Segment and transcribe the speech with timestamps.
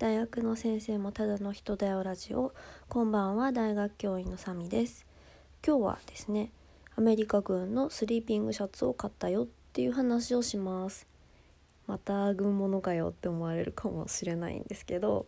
[0.00, 2.54] 大学の先生もただの人だよラジオ
[2.88, 5.04] こんばんは大学教員のサミです。
[5.62, 6.52] 今日はですね
[6.96, 11.06] アメリカ軍のスリーピングシャツを買ったよっていう話をします。
[11.86, 15.26] また軍物かよって思われるかもしれないんですけど。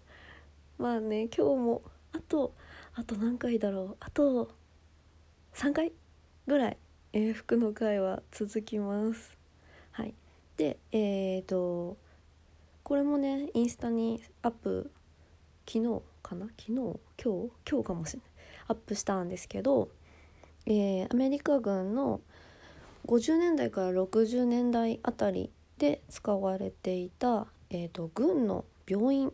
[0.79, 1.82] まあね今日も
[2.14, 2.54] あと
[2.95, 3.96] あと何回だろう。
[4.00, 4.52] あと
[5.52, 5.93] 3回
[6.46, 6.79] ぐらい、
[7.12, 9.36] えー、服の回は続きます。
[9.91, 10.14] はい。
[10.57, 11.98] でえ、ー、と
[12.93, 14.90] これもねインスタにアップ
[15.66, 16.46] 昨日かな？
[16.48, 16.72] 昨日？
[16.75, 17.50] 今日？
[17.67, 18.30] 今日かもしれない。
[18.68, 19.89] アップしたんですけど、
[20.67, 22.20] えー、アメリカ軍の
[23.07, 29.32] 50年代から60年代あたりで使われていた、えーと、軍の病院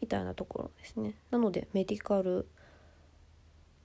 [0.00, 1.14] みたいなところですね。
[1.30, 2.48] なのでメディカル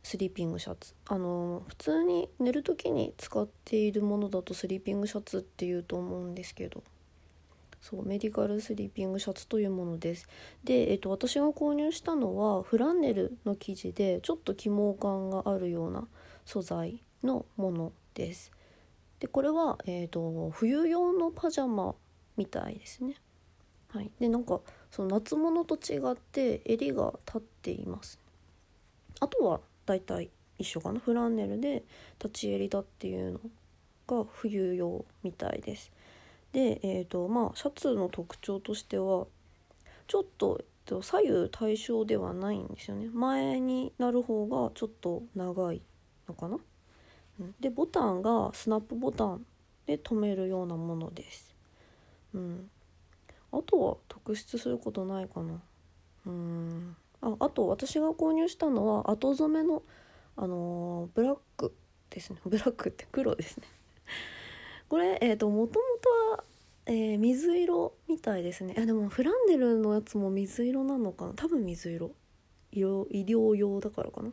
[0.02, 0.96] スリーピングシャツ。
[1.05, 6.82] あの普通に寝る時に使っているものだとスリーピングシャツっていうと思うんですけど。
[7.81, 10.27] そうメディカルスリーピングシャツというものです。
[10.63, 16.07] で、えっと、私が購入したのはフランネルの生地でちょっと起毛感があるような
[16.46, 18.51] 素材のものです。
[19.20, 21.96] でこれは、えーと、冬用のパジャマ
[22.38, 23.15] みたいですね。
[23.90, 24.12] はい。
[24.20, 28.20] でなんかその夏物と違って襟が立っています。
[29.20, 30.29] あとはだいたい
[30.60, 30.99] 一緒かな。
[30.99, 31.84] フランネルで
[32.23, 33.40] 立ち襟だっていうの
[34.07, 35.91] が冬用みたいです。
[36.52, 39.27] で、えーとまあ、シャツの特徴としては
[40.07, 40.63] ちょっと
[41.02, 43.10] 左右対称ではないんですよね。
[43.13, 45.82] 前になる方がちょっと長い
[46.27, 46.57] のかな、
[47.40, 49.46] うん、でボタンがスナップボタン
[49.85, 51.55] で留めるようなものです、
[52.34, 52.70] うん、
[53.54, 55.62] あとは特筆することないかな。
[56.26, 56.96] うん。
[57.22, 59.84] ああと私が購入したのは後染めの
[60.35, 61.74] あのー、ブラック
[62.10, 62.40] ですね。
[62.46, 63.68] ブラックって黒ですね。
[64.92, 66.44] これえっ、ー、ともともとは、
[66.86, 68.74] えー、水色みたいですね。
[68.74, 71.34] いやでもフランネルのやつも水色なのかな？
[71.34, 72.12] 多分水色。
[72.74, 74.31] 医療用だからかな？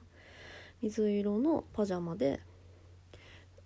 [0.82, 2.40] 水色のパジャマで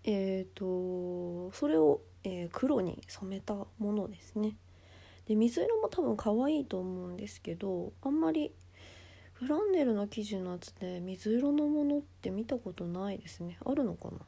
[0.05, 4.59] えっ、ー、とそれを、えー、黒に染めたものですね。
[5.25, 8.53] で水色も多分可愛いと思うんですけどあんまり
[9.33, 13.57] フランネルの生地のやつで水色のものって見たことないですね。
[13.65, 14.19] あるのかな？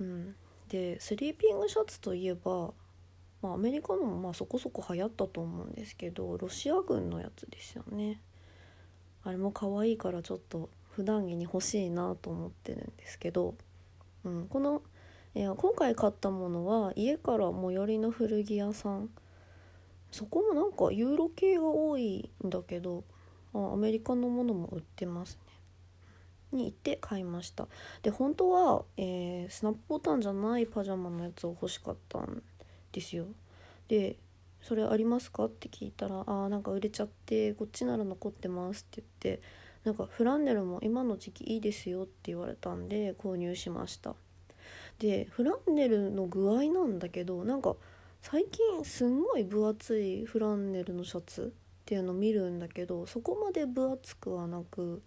[0.00, 0.36] うん。
[0.68, 2.72] でスリーピングシャツといえば、
[3.42, 8.20] まあ、アメリカのもまあそこそこ流行ったと思うんですけどロシア軍のやつですよね。
[9.24, 13.54] あれも可愛いからちょっと普段着に欲しいなと思ってるんですけど、
[14.24, 14.82] うん、この
[15.34, 19.10] いや今回買ったものは家から最寄りの古着屋さん。
[20.12, 23.04] そこもなんかユーロ系が多いんだけど
[23.52, 25.38] アメリカのものも売ってます
[26.52, 27.68] に行って買いました
[28.02, 32.42] で本当は、えー、スナップボタンじゃないパジャマのやつを欲しかったん
[32.92, 33.26] ですよ
[33.88, 34.16] で
[34.62, 39.42] 「それありますか?」って聞いたら「あなんか売れちゃってこっちなら残ってます」って言って
[39.84, 44.16] なんかフランネルも今の時期いいですよって言われたんで購入しました
[44.98, 47.76] でフランネルの具合なんだけどなんか
[48.22, 55.02] 最近すんごい分厚いフランネルのシャツっていうの見るんだけどそこまで分厚くはなく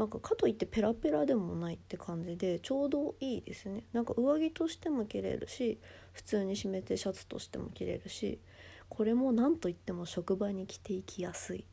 [0.00, 3.84] なんかかといってペラペラでもないって感じでちょうどいいですね。
[3.92, 5.78] なんか上着としても着れるし
[6.14, 8.40] 普通に締めてシャツとしても着れるし
[8.88, 11.66] これも何といっても職場に着ていきやすい。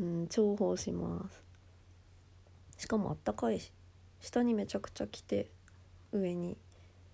[0.00, 1.30] うん重宝しま
[2.76, 2.82] す。
[2.82, 3.70] しかもあったかいし
[4.20, 5.48] 下にめちゃくちゃ着て
[6.10, 6.56] 上に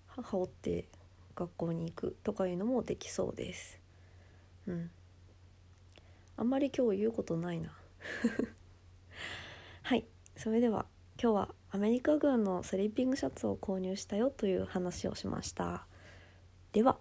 [0.07, 0.87] 羽織って
[1.35, 3.79] 学校に行くとかいうのもできそうです。
[4.65, 4.89] うん。
[6.35, 7.71] あんまり今日言うことないな。
[10.35, 10.85] それでは
[11.21, 15.85] 今日はアメリカ軍のスリーピングシャツを購入したよという話をしました。
[16.71, 16.97] では